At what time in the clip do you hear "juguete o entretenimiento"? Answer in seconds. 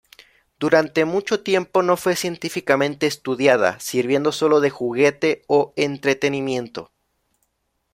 4.71-6.89